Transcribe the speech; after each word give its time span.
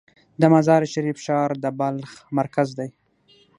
د 0.41 0.43
مزار 0.53 0.81
شریف 0.93 1.17
ښار 1.25 1.49
د 1.63 1.65
بلخ 1.79 2.11
مرکز 2.37 2.67
دی 2.79 2.89